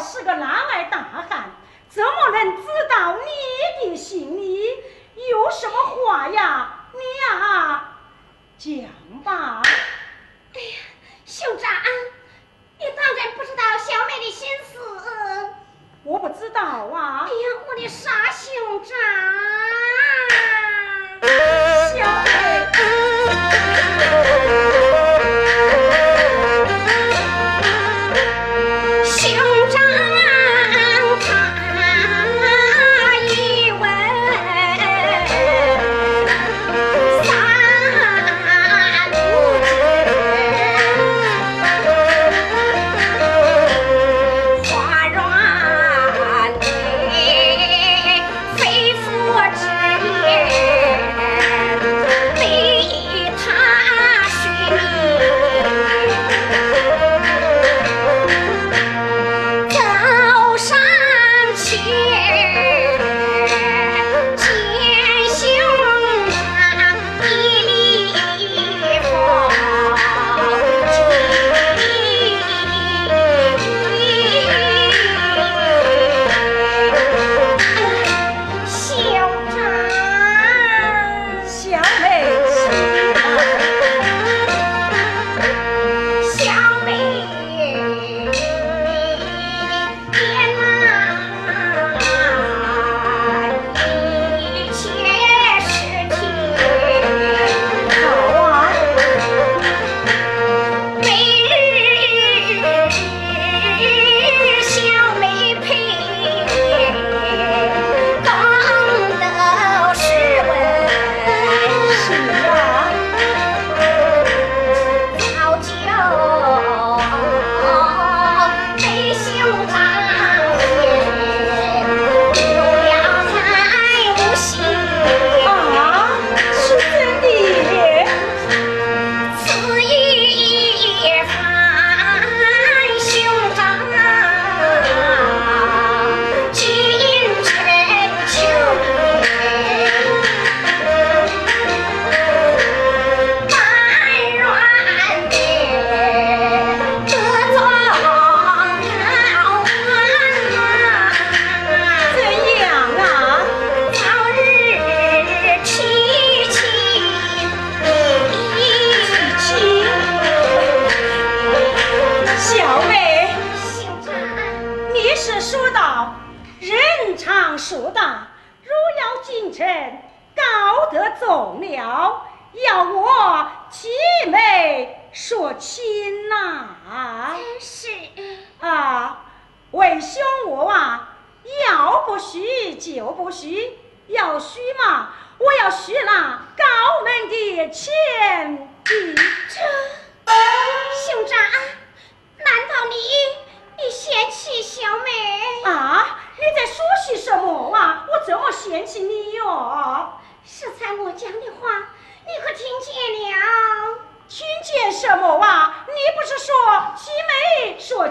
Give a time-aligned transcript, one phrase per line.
[0.00, 1.50] 是个男儿大汉，
[1.88, 3.18] 怎么能知道
[3.82, 4.64] 你的心里？
[5.30, 5.74] 有什么
[6.06, 6.86] 话呀？
[6.94, 7.94] 你呀，
[8.56, 8.90] 讲
[9.22, 9.62] 吧。
[10.54, 10.76] 哎呀，
[11.26, 11.70] 兄长，
[12.78, 15.50] 你当然不知道小妹的心思。
[16.04, 17.26] 我不知道啊。
[17.26, 17.34] 哎呀，
[17.68, 18.96] 我的傻兄长。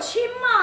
[0.07, 0.56] 亲吗？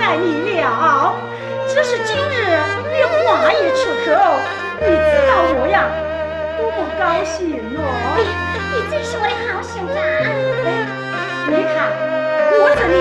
[0.00, 1.14] 爱你了，
[1.68, 2.58] 只是今日
[2.92, 4.10] 你话一出口，
[4.80, 5.86] 你知道我呀，
[6.58, 7.78] 多么高兴哦！
[8.72, 9.96] 你真是我的好兄长。
[10.64, 10.68] 哎，
[11.46, 11.76] 你看，
[12.58, 12.94] 我这里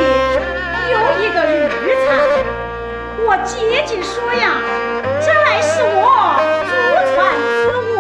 [0.92, 2.10] 有一个玉簪，
[3.26, 4.62] 我姐姐说呀，
[5.22, 6.00] 这乃是我
[6.66, 6.74] 祖
[7.16, 7.18] 传
[7.62, 7.94] 之物，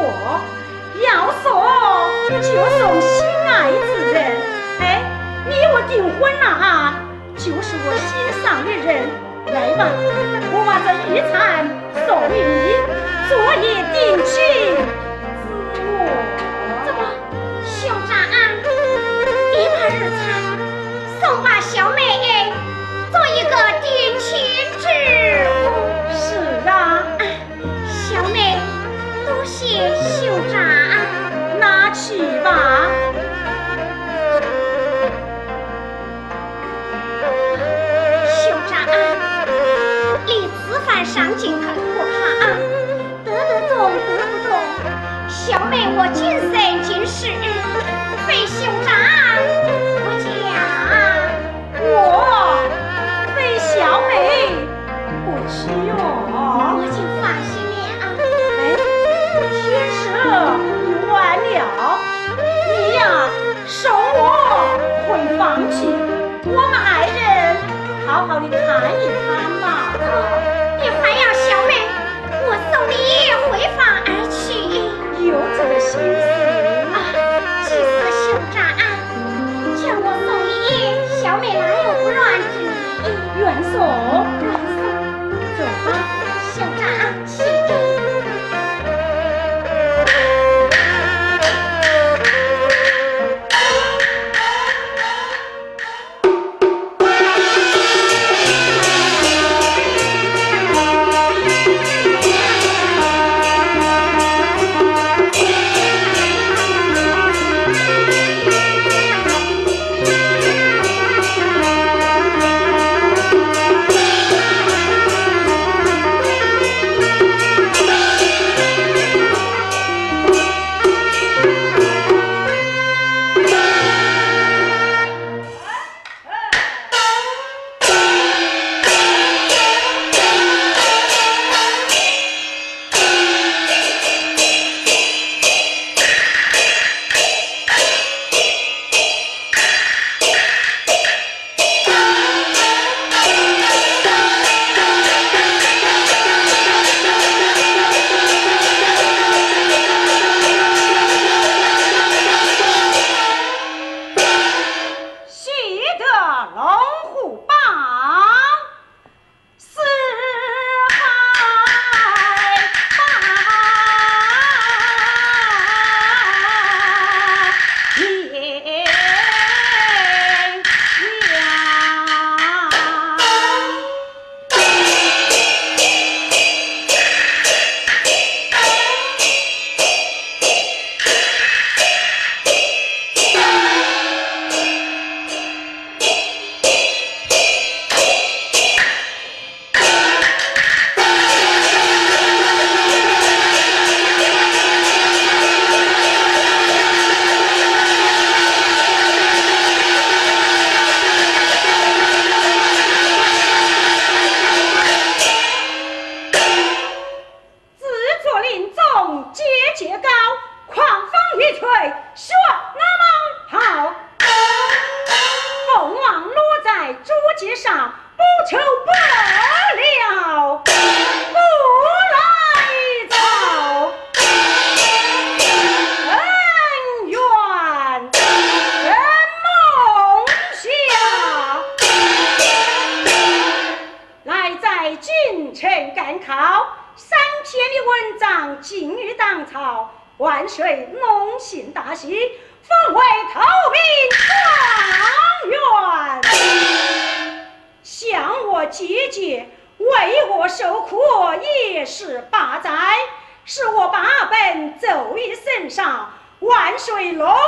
[1.03, 1.07] 要
[1.41, 1.45] 送
[2.41, 2.47] 就
[2.77, 4.17] 送心爱之人。
[4.79, 4.83] 哎，
[5.47, 7.01] 你我订婚了啊，
[7.45, 8.09] 就是我心
[8.41, 9.05] 上的人。
[9.53, 9.85] 来吧，
[10.49, 11.69] 我把这玉蝉
[12.07, 12.73] 送与你，
[13.29, 14.33] 昨夜定亲
[15.71, 16.09] 之物。
[16.83, 16.99] 怎么，
[17.63, 18.17] 兄长，
[19.53, 20.17] 你把玉蝉
[21.21, 21.61] 送把
[41.15, 42.03] 上进可不怕，
[43.23, 44.51] 得得中得不中，
[45.29, 46.51] 小妹我今生
[46.83, 47.31] 今世
[48.27, 48.91] 非兄长
[50.03, 50.27] 不嫁，
[51.79, 51.87] 我
[53.33, 54.11] 非小妹
[55.23, 58.11] 不娶我就放心了。
[58.59, 58.75] 哎，
[59.55, 59.63] 天
[59.95, 60.03] 色
[60.83, 61.55] 已晚了，
[62.67, 62.99] 你呀
[63.65, 64.19] 送我
[65.07, 65.07] 回
[65.37, 65.87] 房去，
[66.43, 67.17] 我们二人
[68.05, 69.23] 好好的谈一谈
[69.61, 69.63] 嘛。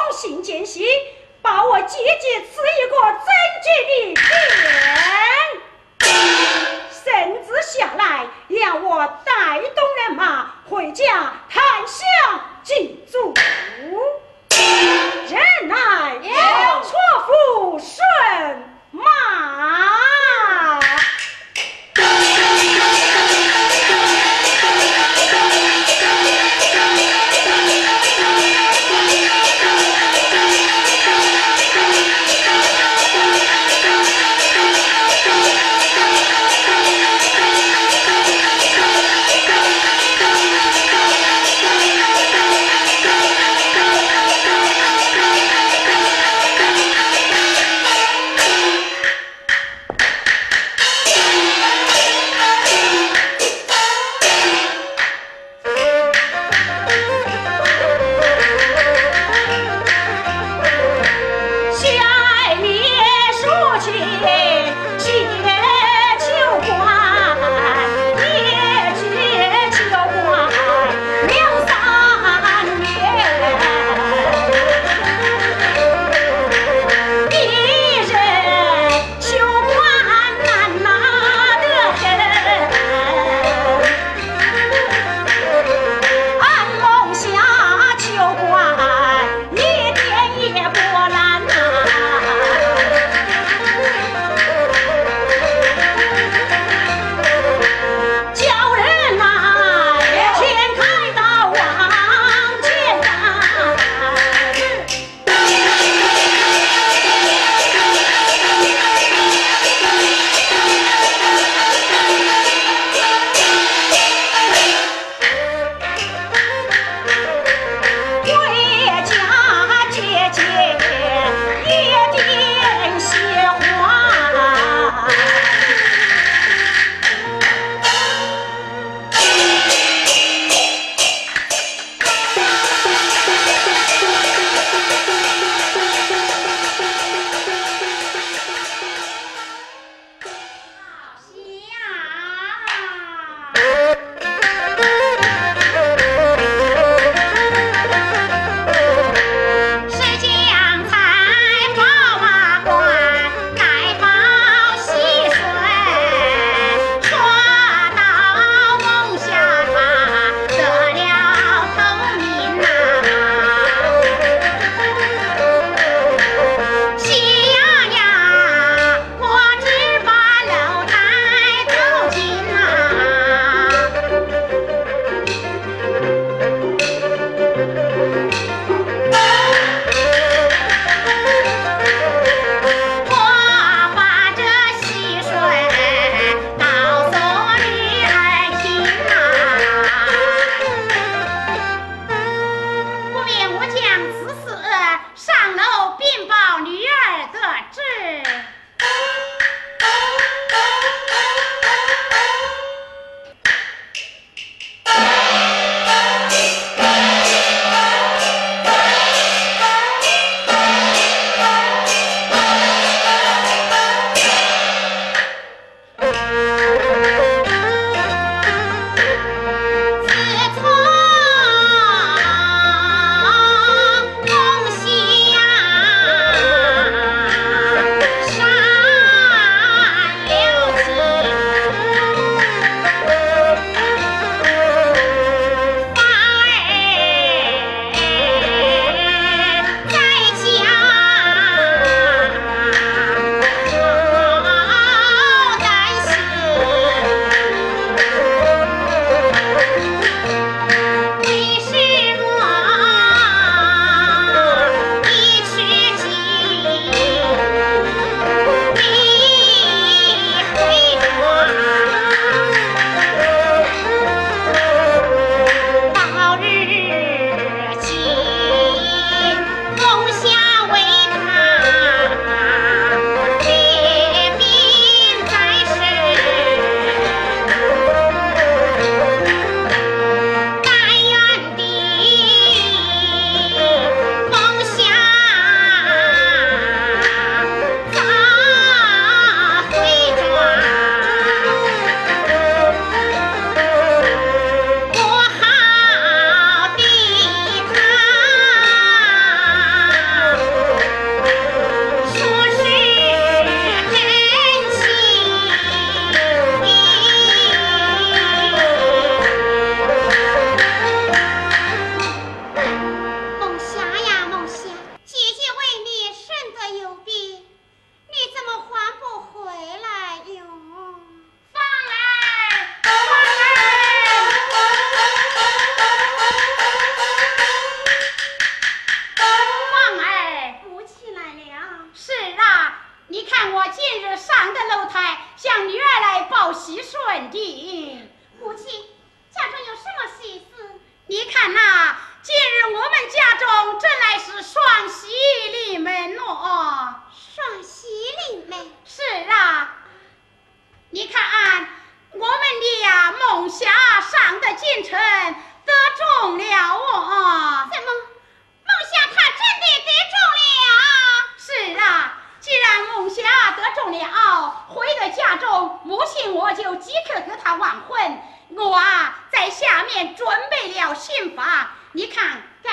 [0.07, 0.63] 忠心尽
[1.41, 3.27] 把，我姐姐赐一个贞
[3.61, 4.15] 洁的脸。
[6.89, 7.03] 圣
[7.45, 11.99] 旨下来，要我带动人马回家探乡
[12.63, 13.33] 祭祖。
[14.49, 15.75] 人来，
[16.23, 17.99] 要错付顺
[18.91, 19.03] 马。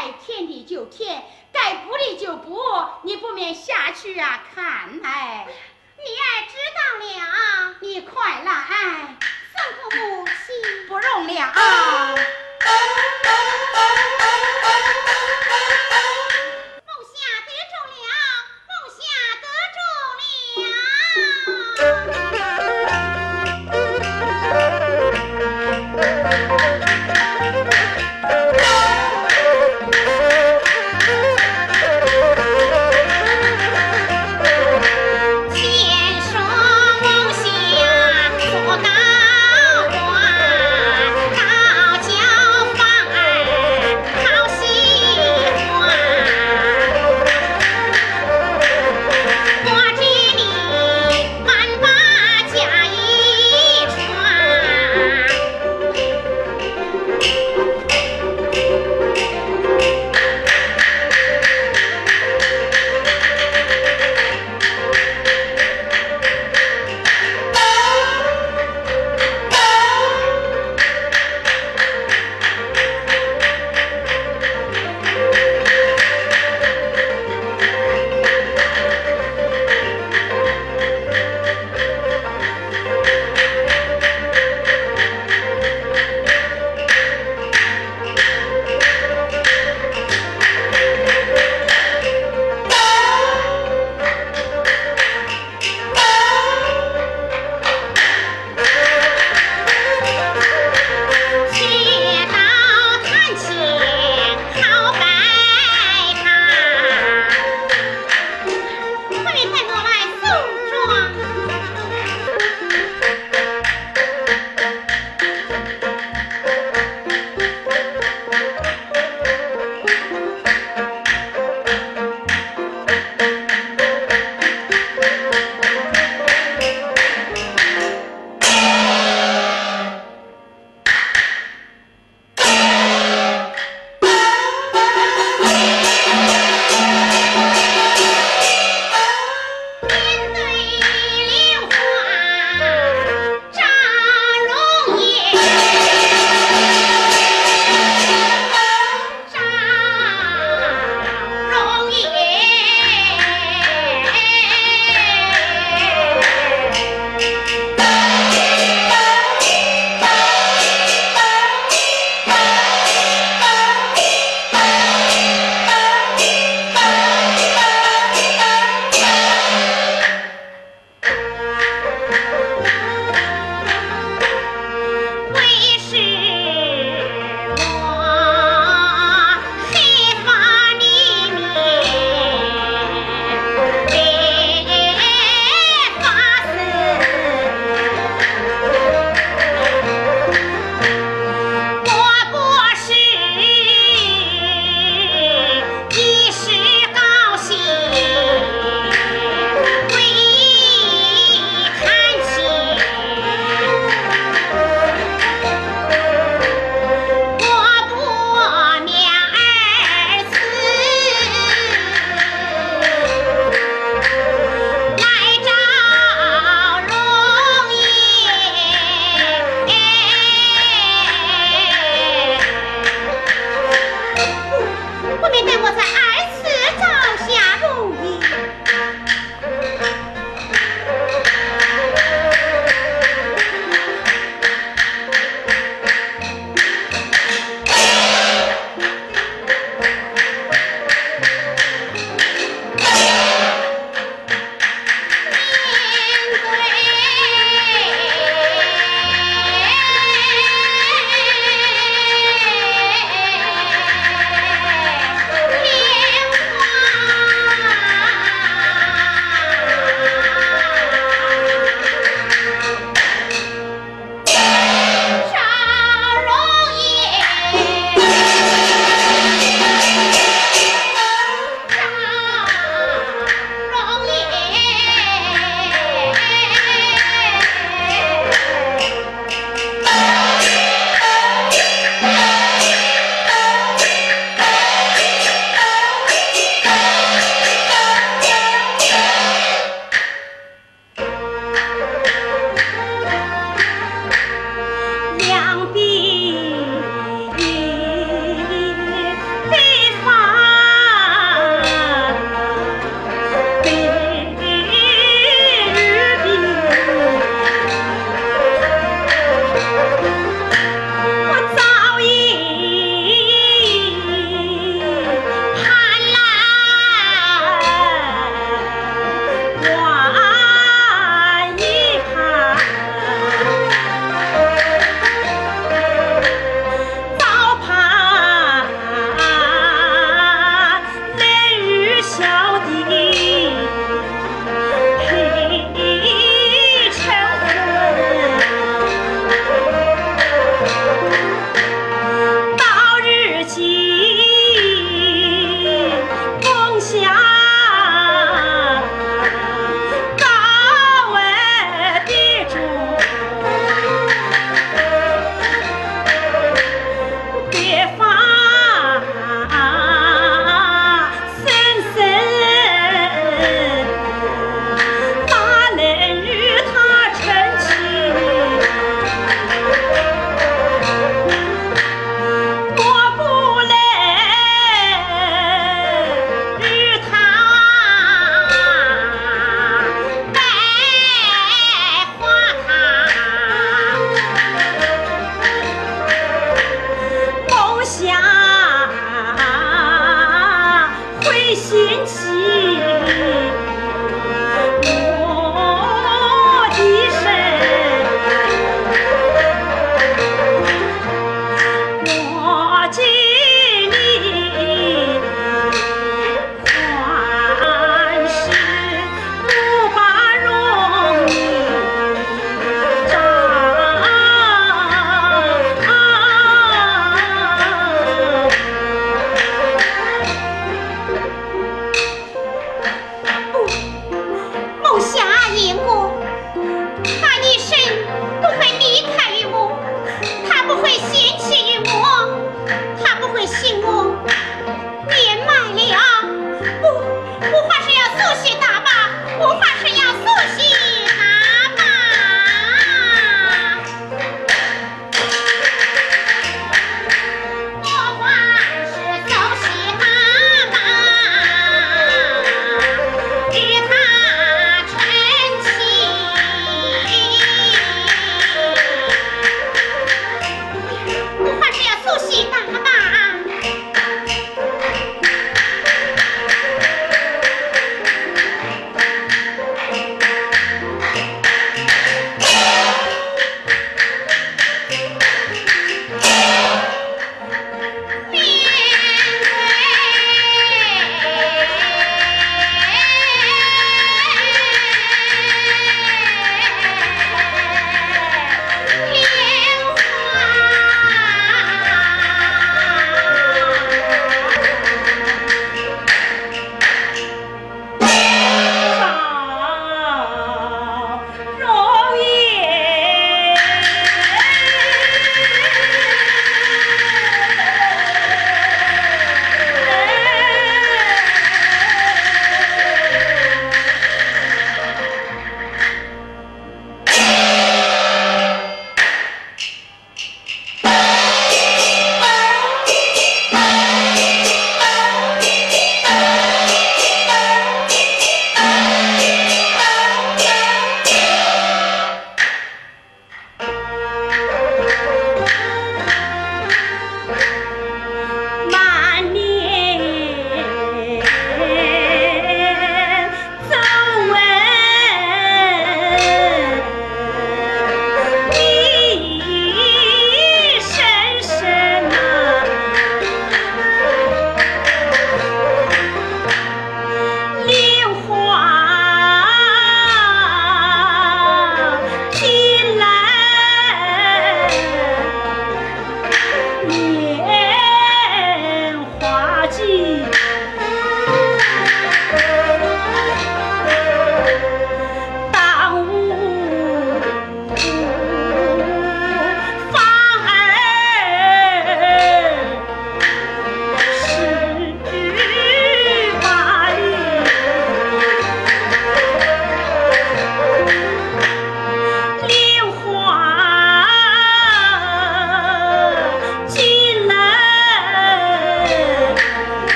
[0.00, 2.58] 该填的就填该补的就补
[3.02, 5.46] 你不免下去啊看哎
[5.98, 9.18] 你也知道了你快来
[9.58, 9.66] 父
[9.98, 10.54] 母心
[10.88, 11.52] 不容了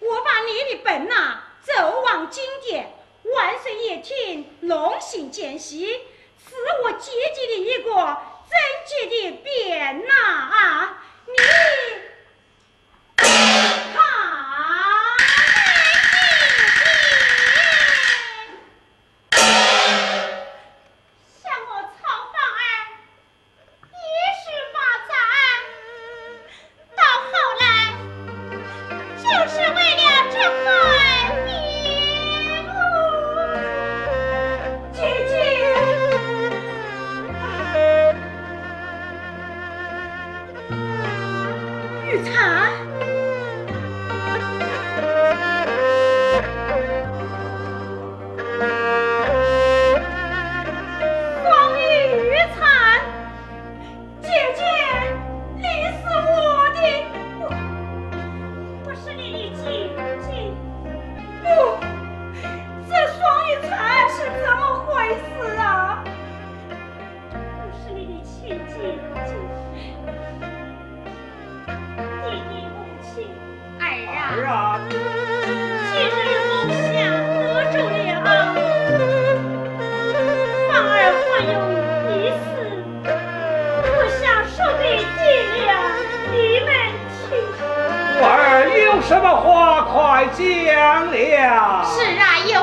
[0.00, 2.92] 我把你的本呐走往经典，
[3.34, 7.92] 万岁爷听，龙行见喜，是我姐姐的一个
[8.48, 11.02] 贞洁的匾呐啊！
[11.26, 11.87] 你。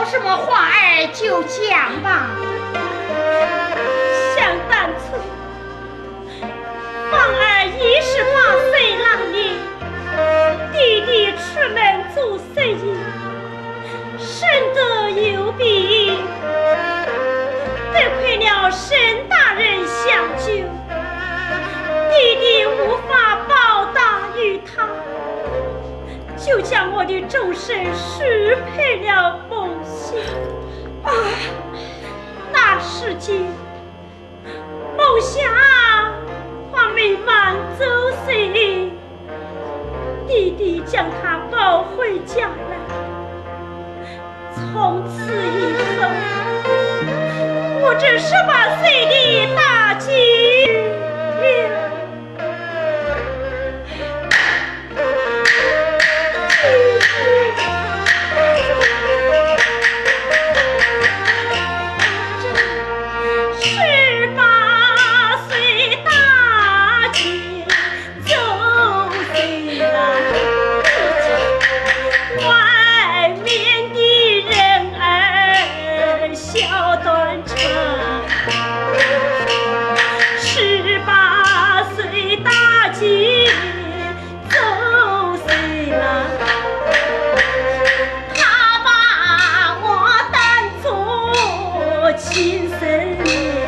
[0.08, 2.30] 什么话儿就讲吧。
[4.36, 5.18] 想当初，
[7.12, 8.36] 棒儿一十八
[8.70, 9.36] 岁那年，
[10.72, 11.42] 弟弟出
[11.74, 11.78] 门
[12.14, 12.96] 做生意，
[14.20, 16.24] 身得有病，
[17.92, 18.96] 得亏了沈
[19.28, 20.06] 大人相
[20.38, 20.46] 救，
[22.12, 23.25] 弟弟无法。
[26.46, 30.16] 就将我的终身许配了孟祥。
[31.04, 31.12] 啊，
[32.54, 33.34] 那世界，
[34.96, 35.44] 孟祥
[36.72, 38.48] 还未满周岁，
[40.28, 42.78] 弟弟将他抱回家来。
[44.54, 46.08] 从此以后，
[47.82, 50.85] 我这十八岁的大姐。
[92.80, 93.65] say.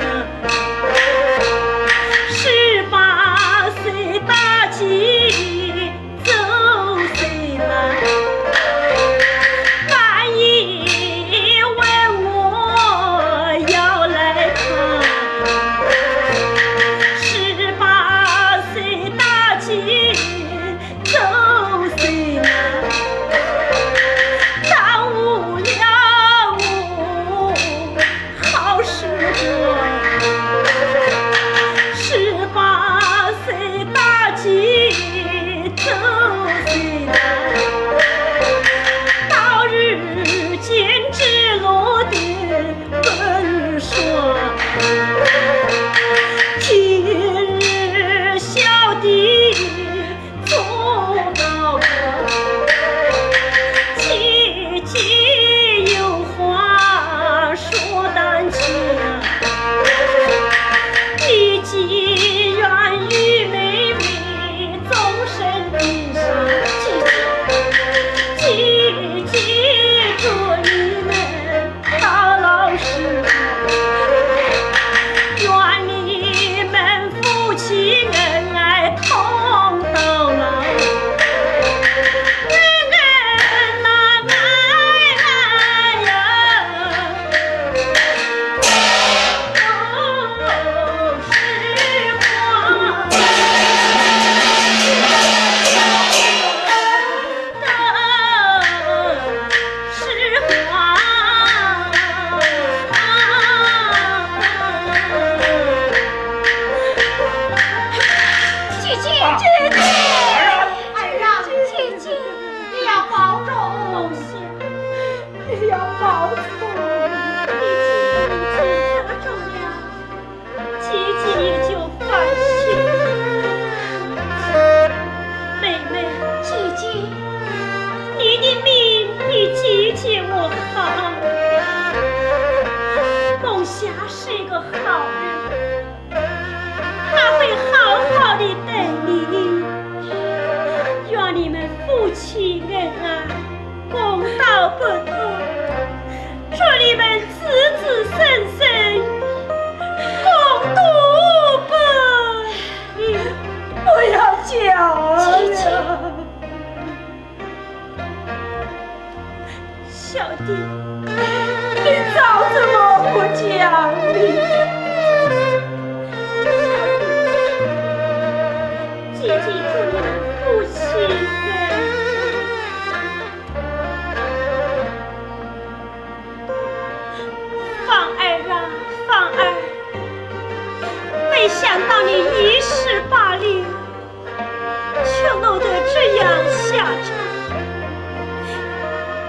[185.42, 187.08] 落得这样下场，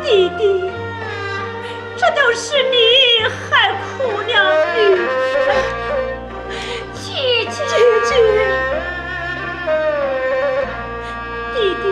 [0.02, 0.70] 弟弟，
[1.96, 2.76] 这都是你
[3.28, 4.32] 害苦了
[4.74, 5.48] 女儿，
[6.94, 7.04] 姐
[7.50, 7.59] 姐，
[11.54, 11.84] 弟弟，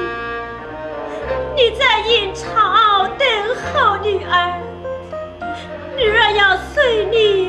[1.55, 2.45] 你在阴曹
[3.19, 3.23] 等
[3.73, 4.33] 候女儿，
[5.97, 7.46] 女儿要随你。